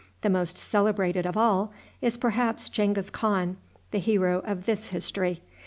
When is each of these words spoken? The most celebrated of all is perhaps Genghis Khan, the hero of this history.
The 0.21 0.31
most 0.31 0.57
celebrated 0.57 1.27
of 1.27 1.37
all 1.37 1.71
is 2.01 2.17
perhaps 2.17 2.69
Genghis 2.69 3.11
Khan, 3.11 3.57
the 3.91 3.99
hero 3.99 4.39
of 4.47 4.65
this 4.65 4.87
history. 4.87 5.43